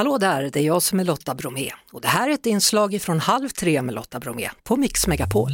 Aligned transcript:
Hallå 0.00 0.18
där, 0.18 0.42
det 0.52 0.60
är 0.60 0.66
jag 0.66 0.82
som 0.82 1.00
är 1.00 1.04
Lotta 1.04 1.34
Bromé 1.34 1.70
och 1.92 2.00
det 2.00 2.08
här 2.08 2.28
är 2.28 2.34
ett 2.34 2.46
inslag 2.46 3.00
från 3.00 3.18
Halv 3.18 3.48
tre 3.48 3.82
med 3.82 3.94
Lotta 3.94 4.18
Bromé 4.20 4.48
på 4.68 4.76
Mix 4.76 5.06
Megapol. 5.08 5.50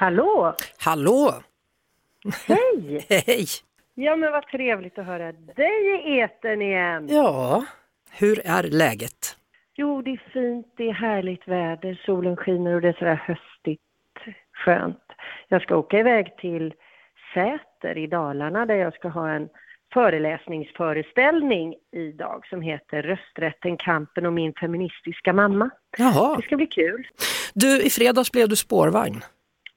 Hallå! 0.00 0.54
Hallå! 0.78 1.34
Hej! 2.48 3.06
Hej! 3.26 3.46
Ja 3.94 4.16
men 4.16 4.32
vad 4.32 4.46
trevligt 4.46 4.98
att 4.98 5.06
höra 5.06 5.32
dig 5.32 5.78
i 6.06 6.20
etern 6.20 6.62
igen. 6.62 7.08
Ja, 7.10 7.64
hur 8.10 8.46
är 8.46 8.62
läget? 8.62 9.36
Jo 9.74 10.02
det 10.02 10.10
är 10.10 10.30
fint, 10.32 10.66
det 10.76 10.88
är 10.88 10.92
härligt 10.92 11.48
väder, 11.48 12.02
solen 12.06 12.36
skiner 12.36 12.74
och 12.74 12.80
det 12.80 12.88
är 12.88 12.98
sådär 12.98 13.22
höstigt 13.26 13.82
skönt. 14.52 15.04
Jag 15.48 15.62
ska 15.62 15.76
åka 15.76 15.98
iväg 15.98 16.36
till 16.36 16.74
Säter 17.34 17.98
i 17.98 18.06
Dalarna 18.06 18.66
där 18.66 18.74
jag 18.74 18.94
ska 18.94 19.08
ha 19.08 19.30
en 19.30 19.48
föreläsningsföreställning 19.92 21.74
idag 21.96 22.46
som 22.46 22.62
heter 22.62 23.02
Rösträtten, 23.02 23.76
kampen 23.76 24.26
och 24.26 24.32
min 24.32 24.52
feministiska 24.60 25.32
mamma. 25.32 25.70
Jaha. 25.98 26.36
Det 26.36 26.42
ska 26.42 26.56
bli 26.56 26.66
kul. 26.66 27.06
Du, 27.54 27.82
i 27.82 27.90
fredags 27.90 28.32
blev 28.32 28.48
du 28.48 28.56
spårvagn. 28.56 29.20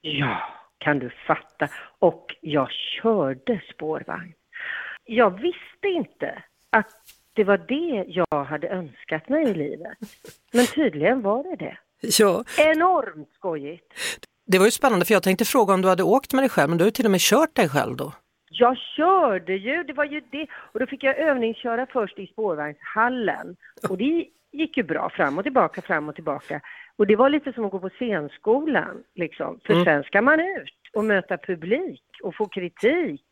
Ja, 0.00 0.40
kan 0.78 0.98
du 0.98 1.10
fatta. 1.26 1.68
Och 1.98 2.26
jag 2.40 2.68
körde 2.70 3.62
spårvagn. 3.74 4.32
Jag 5.04 5.30
visste 5.40 5.88
inte 5.88 6.42
att 6.70 6.90
det 7.32 7.44
var 7.44 7.58
det 7.58 8.04
jag 8.08 8.44
hade 8.44 8.68
önskat 8.68 9.28
mig 9.28 9.44
i 9.50 9.54
livet. 9.54 9.98
Men 10.52 10.66
tydligen 10.66 11.22
var 11.22 11.42
det 11.42 11.56
det. 11.56 11.76
Ja, 12.18 12.44
Enormt 12.58 13.28
skojigt. 13.34 13.94
det 14.46 14.58
var 14.58 14.64
ju 14.64 14.70
spännande 14.70 15.04
för 15.04 15.14
jag 15.14 15.22
tänkte 15.22 15.44
fråga 15.44 15.74
om 15.74 15.82
du 15.82 15.88
hade 15.88 16.02
åkt 16.02 16.32
med 16.32 16.42
dig 16.42 16.48
själv, 16.50 16.68
men 16.68 16.78
du 16.78 16.84
har 16.84 16.86
ju 16.86 16.92
till 16.92 17.04
och 17.04 17.10
med 17.10 17.20
kört 17.20 17.54
dig 17.56 17.68
själv 17.68 17.96
då. 17.96 18.12
Jag 18.52 18.76
körde 18.96 19.54
ju, 19.54 19.82
det 19.82 19.92
var 19.92 20.04
ju 20.04 20.20
det. 20.30 20.46
Och 20.52 20.80
då 20.80 20.86
fick 20.86 21.04
jag 21.04 21.18
övningsköra 21.18 21.86
först 21.86 22.18
i 22.18 22.26
spårvagnshallen. 22.26 23.56
Och 23.90 23.98
det 23.98 24.26
gick 24.52 24.76
ju 24.76 24.82
bra, 24.82 25.10
fram 25.10 25.38
och 25.38 25.44
tillbaka, 25.44 25.82
fram 25.82 26.08
och 26.08 26.14
tillbaka. 26.14 26.60
Och 26.96 27.06
det 27.06 27.16
var 27.16 27.28
lite 27.28 27.52
som 27.52 27.64
att 27.64 27.70
gå 27.70 27.78
på 27.78 27.88
scenskolan, 27.88 29.02
liksom. 29.14 29.60
För 29.66 29.72
Mm. 29.72 29.84
sen 29.84 30.02
ska 30.02 30.22
man 30.22 30.40
ut 30.40 30.80
och 30.94 31.04
möta 31.04 31.38
publik 31.38 32.02
och 32.22 32.34
få 32.36 32.46
kritik 32.46 33.22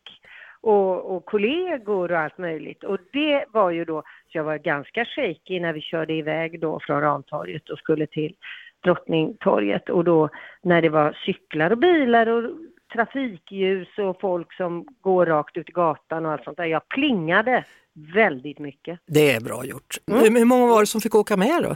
och, 0.61 1.15
och 1.15 1.25
kollegor 1.25 2.11
och 2.11 2.19
allt 2.19 2.37
möjligt. 2.37 2.83
Och 2.83 2.97
det 3.13 3.45
var 3.51 3.71
ju 3.71 3.85
då, 3.85 4.01
så 4.01 4.37
jag 4.37 4.43
var 4.43 4.57
ganska 4.57 5.05
shaky 5.05 5.59
när 5.59 5.73
vi 5.73 5.81
körde 5.81 6.13
iväg 6.13 6.59
då 6.59 6.79
från 6.79 7.01
Rantorget 7.01 7.69
och 7.69 7.77
skulle 7.77 8.07
till 8.07 8.35
Drottningtorget. 8.83 9.89
Och 9.89 10.03
då 10.03 10.29
när 10.61 10.81
det 10.81 10.89
var 10.89 11.17
cyklar 11.25 11.71
och 11.71 11.77
bilar 11.77 12.27
och 12.27 12.51
trafikljus 12.93 13.87
och 13.97 14.21
folk 14.21 14.53
som 14.53 14.85
går 15.01 15.25
rakt 15.25 15.57
ut 15.57 15.69
i 15.69 15.71
gatan 15.71 16.25
och 16.25 16.31
allt 16.31 16.43
sånt 16.43 16.57
där. 16.57 16.65
Jag 16.65 16.87
plingade 16.87 17.65
väldigt 18.13 18.59
mycket. 18.59 18.99
Det 19.05 19.31
är 19.31 19.41
bra 19.41 19.65
gjort. 19.65 19.97
Mm. 20.11 20.35
Hur, 20.35 20.45
många 20.45 20.67
var 20.67 20.79
det 20.79 20.87
som 20.87 21.01
fick 21.01 21.15
åka 21.15 21.37
med 21.37 21.63
då? 21.63 21.75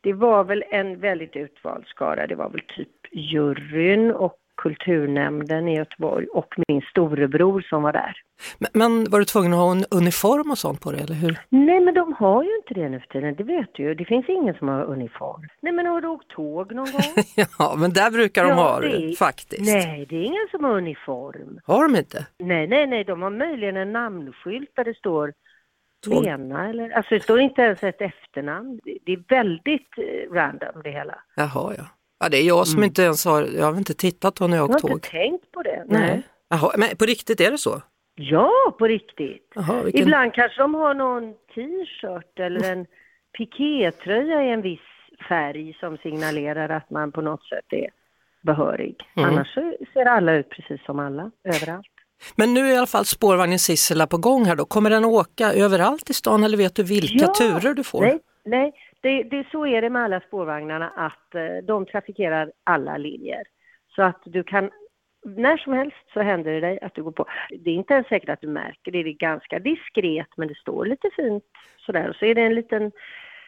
Det 0.00 0.12
var 0.12 0.44
väl 0.44 0.64
en 0.70 1.00
väldigt 1.00 1.36
utvald 1.36 1.86
skara. 1.86 2.26
Det 2.26 2.34
var 2.34 2.48
väl 2.48 2.62
typ 2.76 2.88
juryn 3.12 4.10
och 4.10 4.41
kulturnämnden 4.62 5.68
i 5.68 5.76
Göteborg 5.76 6.26
och 6.26 6.54
min 6.68 6.80
storebror 6.82 7.60
som 7.60 7.82
var 7.82 7.92
där. 7.92 8.14
Men, 8.58 8.70
men 8.74 9.10
var 9.10 9.18
du 9.18 9.24
tvungen 9.24 9.52
att 9.52 9.58
ha 9.58 9.72
en 9.72 9.84
uniform 9.90 10.50
och 10.50 10.58
sånt 10.58 10.80
på 10.80 10.92
dig, 10.92 11.00
eller 11.02 11.14
hur? 11.14 11.38
Nej, 11.48 11.80
men 11.80 11.94
de 11.94 12.12
har 12.12 12.42
ju 12.42 12.56
inte 12.56 12.74
det 12.74 12.88
nu 12.88 13.00
för 13.00 13.06
tiden, 13.06 13.34
det 13.34 13.44
vet 13.44 13.74
du 13.74 13.82
ju. 13.82 13.94
Det 13.94 14.04
finns 14.04 14.28
ingen 14.28 14.54
som 14.54 14.68
har 14.68 14.84
uniform. 14.84 15.40
Nej, 15.62 15.72
men 15.72 15.86
har 15.86 16.00
du 16.00 16.08
åkt 16.08 16.28
tåg 16.28 16.72
någon 16.74 16.92
gång? 16.92 17.02
Ja, 17.58 17.74
men 17.78 17.92
där 17.92 18.10
brukar 18.10 18.42
de 18.44 18.48
Ja, 18.48 18.54
ha 18.54 18.80
det 18.80 18.86
är- 18.96 19.16
faktiskt. 19.16 19.74
Nej, 19.74 20.06
det 20.08 20.16
är 20.16 20.22
ingen 20.22 20.48
som 20.50 20.64
har 20.64 20.72
uniform. 20.76 21.60
Har 21.64 21.82
de 21.88 21.96
inte? 21.96 22.26
Nej, 22.38 22.66
nej, 22.66 22.86
nej, 22.86 23.04
de 23.04 23.22
har 23.22 23.30
möjligen 23.30 23.76
en 23.76 23.92
namnskylt 23.92 24.70
där 24.76 24.84
det 24.84 24.94
står 24.96 25.32
Tåg. 26.06 26.24
Lena 26.24 26.68
eller, 26.68 26.90
alltså 26.90 27.14
det 27.14 27.20
står 27.22 27.40
inte 27.40 27.62
ens 27.62 27.82
ett 27.84 28.00
efternamn. 28.00 28.80
Det- 28.84 28.98
Det 29.06 29.12
är 29.12 29.22
väldigt 29.28 29.88
eh, 29.98 30.32
random 30.34 30.82
det 30.84 30.90
hela. 30.90 31.14
Jaha, 31.36 31.74
ja. 31.78 31.84
Ja, 32.22 32.28
det 32.28 32.36
är 32.36 32.42
jag 32.42 32.66
som 32.66 32.84
inte 32.84 33.02
ens 33.02 33.24
har, 33.24 33.42
jag 33.58 33.64
har 33.66 33.76
inte 33.78 33.94
tittat 33.94 34.34
på 34.34 34.46
när 34.46 34.56
jag 34.56 34.64
Jag 34.64 34.68
har 34.68 34.74
åkt 34.74 34.84
inte 34.84 34.92
tåg. 34.92 35.02
tänkt 35.02 35.52
på 35.52 35.62
det. 35.62 35.84
Nej. 35.88 36.22
Jaha, 36.48 36.72
men 36.78 36.96
på 36.96 37.04
riktigt 37.04 37.40
är 37.40 37.50
det 37.50 37.58
så? 37.58 37.82
Ja, 38.14 38.50
på 38.78 38.86
riktigt. 38.86 39.52
Jaha, 39.54 39.82
vilken... 39.82 40.02
Ibland 40.02 40.34
kanske 40.34 40.62
de 40.62 40.74
har 40.74 40.94
någon 40.94 41.22
t-shirt 41.54 42.38
eller 42.38 42.72
en 42.72 42.86
pikétröja 43.38 44.42
i 44.44 44.50
en 44.50 44.62
viss 44.62 44.80
färg 45.28 45.76
som 45.80 45.96
signalerar 45.96 46.68
att 46.68 46.90
man 46.90 47.12
på 47.12 47.20
något 47.20 47.44
sätt 47.44 47.64
är 47.68 47.90
behörig. 48.42 48.96
Mm. 49.16 49.28
Annars 49.30 49.54
ser 49.92 50.06
alla 50.06 50.32
ut 50.34 50.48
precis 50.50 50.84
som 50.86 50.98
alla, 50.98 51.30
överallt. 51.44 51.86
Men 52.36 52.54
nu 52.54 52.60
är 52.60 52.74
i 52.74 52.76
alla 52.76 52.86
fall 52.86 53.04
spårvagnen 53.04 53.58
Sissela 53.58 54.06
på 54.06 54.16
gång 54.18 54.44
här 54.44 54.56
då. 54.56 54.64
Kommer 54.64 54.90
den 54.90 55.04
åka 55.04 55.52
överallt 55.52 56.10
i 56.10 56.14
stan 56.14 56.44
eller 56.44 56.56
vet 56.56 56.74
du 56.74 56.82
vilka 56.82 57.24
Ja. 57.24 57.34
turer 57.34 57.74
du 57.74 57.84
får? 57.84 58.00
Nej, 58.02 58.18
nej 58.44 58.72
det, 59.00 59.22
det, 59.22 59.46
så 59.50 59.66
är 59.66 59.82
det 59.82 59.90
med 59.90 60.02
alla 60.02 60.20
spårvagnarna 60.20 60.88
att 60.88 61.34
eh, 61.34 61.56
de 61.64 61.86
trafikerar 61.86 62.52
alla 62.64 62.96
linjer. 62.96 63.42
Så 63.96 64.02
att 64.02 64.22
du 64.24 64.42
kan, 64.42 64.70
när 65.24 65.56
som 65.56 65.72
helst 65.72 66.10
så 66.12 66.20
händer 66.20 66.52
det 66.52 66.60
dig 66.60 66.80
att 66.80 66.94
du 66.94 67.02
går 67.02 67.12
på. 67.12 67.26
Det 67.50 67.70
är 67.70 67.74
inte 67.74 67.94
ens 67.94 68.06
säkert 68.06 68.28
att 68.28 68.40
du 68.40 68.48
märker 68.48 68.92
det, 68.92 69.02
det 69.02 69.10
är 69.10 69.12
ganska 69.12 69.58
diskret 69.58 70.28
men 70.36 70.48
det 70.48 70.56
står 70.56 70.86
lite 70.86 71.10
fint 71.16 71.44
sådär 71.86 72.08
och 72.08 72.16
så 72.16 72.24
är 72.24 72.34
det 72.34 72.42
en 72.42 72.54
liten 72.54 72.92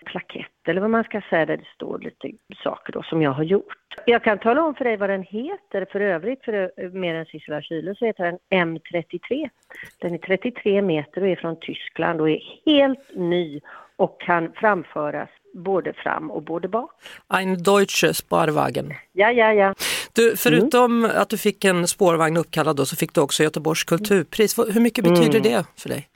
plakett 0.05 0.69
eller 0.69 0.81
vad 0.81 0.91
man 0.91 1.05
ska 1.05 1.21
säga 1.31 1.47
där 1.47 1.57
det 1.57 1.69
står 1.75 1.99
lite 1.99 2.31
saker 2.63 2.93
då 2.93 3.03
som 3.03 3.23
jag 3.23 3.31
har 3.31 3.45
gjort. 3.45 3.84
Jag 4.07 4.25
kan 4.25 4.39
tala 4.39 4.63
om 4.63 4.75
för 4.75 4.85
dig 4.85 4.97
vad 4.97 5.11
den 5.11 5.23
heter 5.23 5.87
för 5.93 6.01
övrigt, 6.01 6.45
för 6.45 6.53
ö- 6.53 6.71
mer 6.93 7.15
än 7.15 7.27
Sissela 7.27 7.63
Kyle 7.63 7.95
så 7.99 8.05
heter 8.05 8.25
den 8.25 8.39
M33. 8.51 9.51
Den 9.99 10.15
är 10.15 10.19
33 10.19 10.83
meter 10.83 11.21
och 11.23 11.29
är 11.29 11.37
från 11.37 11.61
Tyskland 11.61 12.21
och 12.21 12.31
är 12.31 12.41
helt 12.67 13.15
ny 13.15 13.61
och 13.97 14.21
kan 14.21 14.53
framföras 14.53 15.29
både 15.55 15.93
fram 15.93 16.31
och 16.31 16.43
både 16.43 16.69
bak. 16.69 16.91
Ein 17.29 17.63
Deutsche 17.63 18.15
Sparwagen. 18.15 18.93
Ja, 19.13 19.33
ja, 19.33 19.53
ja. 19.53 19.75
Du, 20.15 20.37
förutom 20.37 21.05
att 21.05 21.31
du 21.31 21.39
fick 21.39 21.65
en 21.65 21.89
spårvagn 21.89 22.37
uppkallad 22.37 22.77
då, 22.77 22.85
så 22.85 22.97
fick 22.97 23.15
du 23.15 23.21
också 23.21 23.43
Göteborgs 23.43 23.85
kulturpris. 23.85 24.59
Hur 24.59 24.81
mycket 24.81 25.05
betyder 25.05 25.41
det 25.41 25.67
för 25.77 25.89
dig? 25.89 26.09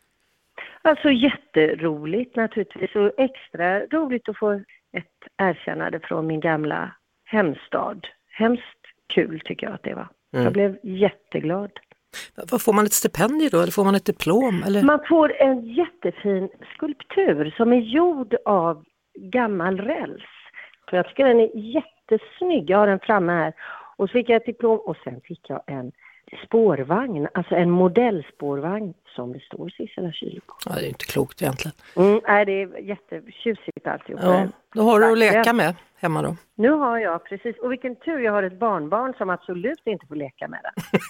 Alltså 0.82 1.10
jätteroligt 1.10 2.36
naturligtvis 2.36 2.94
och 2.94 3.12
extra 3.18 3.80
roligt 3.80 4.28
att 4.28 4.38
få 4.38 4.52
ett 4.92 5.04
erkännande 5.38 6.00
från 6.00 6.26
min 6.26 6.40
gamla 6.40 6.90
hemstad. 7.28 8.06
Hemskt 8.30 8.82
kul 9.14 9.40
tycker 9.44 9.66
jag 9.66 9.74
att 9.74 9.82
det 9.82 9.94
var. 9.94 10.08
Jag 10.30 10.52
blev 10.52 10.78
jätteglad. 10.82 11.70
Vad 12.50 12.62
Får 12.62 12.72
man 12.72 12.84
ett 12.84 12.92
stipendium 12.92 13.50
då 13.52 13.60
eller 13.60 13.72
får 13.72 13.84
man 13.84 13.94
ett 13.94 14.04
diplom? 14.04 14.62
Eller? 14.66 14.82
Man 14.82 15.00
får 15.08 15.42
en 15.42 15.60
jättefin 15.66 16.48
skulptur 16.74 17.54
som 17.56 17.72
är 17.72 17.80
gjord 17.80 18.34
av 18.44 18.84
gammal 19.14 19.80
räls. 19.80 20.22
Jag 20.90 21.08
tycker 21.08 21.24
den 21.24 21.40
är 21.40 21.50
jättesnygg. 21.54 22.70
Jag 22.70 22.78
har 22.78 22.86
den 22.86 23.00
framme 23.00 23.32
här. 23.32 23.52
Och 23.96 24.08
så 24.08 24.12
fick 24.12 24.28
jag 24.28 24.36
ett 24.36 24.46
diplom 24.46 24.78
och 24.78 24.96
sen 25.04 25.20
fick 25.24 25.50
jag 25.50 25.62
en 25.66 25.92
spårvagn, 26.46 27.28
alltså 27.34 27.54
en 27.54 27.70
modellspårvagn 27.70 28.94
som 29.16 29.32
det 29.32 29.40
står 29.40 29.68
Sissela 29.68 30.12
Kyle 30.12 30.40
på. 30.46 30.54
Ja, 30.66 30.72
det 30.74 30.84
är 30.86 30.88
inte 30.88 31.04
klokt 31.04 31.42
egentligen. 31.42 31.74
Mm, 31.96 32.20
nej, 32.28 32.44
det 32.44 32.62
är 32.62 32.78
jättetjusigt 32.78 33.86
alltihop. 33.86 34.20
Ja, 34.22 34.46
då 34.74 34.82
har 34.82 35.00
du 35.00 35.12
att 35.12 35.18
leka 35.18 35.52
med 35.52 35.74
hemma 36.00 36.22
då. 36.22 36.36
Nu 36.54 36.70
har 36.70 36.98
jag 36.98 37.24
precis, 37.24 37.56
och 37.58 37.72
vilken 37.72 37.96
tur 37.96 38.18
jag 38.18 38.32
har 38.32 38.42
ett 38.42 38.58
barnbarn 38.60 39.14
som 39.18 39.30
absolut 39.30 39.80
inte 39.84 40.06
får 40.06 40.14
leka 40.14 40.48
med 40.48 40.60
den. 40.62 41.00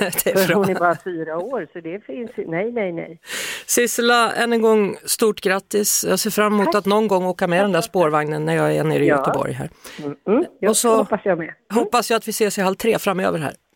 det 0.24 0.30
är 0.30 0.36
För 0.46 0.54
hon 0.54 0.70
är 0.70 0.74
bara 0.74 0.96
fyra 1.04 1.38
år 1.38 1.66
så 1.72 1.80
det 1.80 2.04
finns 2.04 2.30
nej, 2.36 2.72
nej, 2.72 2.92
nej. 2.92 3.18
Sissela, 3.66 4.32
än 4.32 4.52
en 4.52 4.62
gång 4.62 4.96
stort 5.04 5.40
grattis. 5.40 6.04
Jag 6.08 6.18
ser 6.18 6.30
fram 6.30 6.54
emot 6.54 6.74
att 6.74 6.86
någon 6.86 7.08
gång 7.08 7.24
åka 7.26 7.46
med 7.46 7.64
den 7.64 7.72
där 7.72 7.80
spårvagnen 7.80 8.44
när 8.44 8.54
jag 8.56 8.76
är 8.76 8.84
nere 8.84 9.04
i 9.04 9.08
Ja. 9.08 9.16
Göteborg 9.16 9.52
här. 9.52 9.68
Mm, 9.98 10.16
mm, 10.26 10.44
jag 10.60 10.70
Och 10.70 10.76
så- 10.76 10.96
hoppas 10.96 11.20
jag 11.24 11.38
med. 11.38 11.54
Hoppas 11.74 12.10
jag 12.10 12.16
att 12.16 12.28
vi 12.28 12.30
ses 12.30 12.58
i 12.58 12.60
halv 12.60 12.74
tre 12.74 12.98
framöver 12.98 13.38
här. 13.38 13.52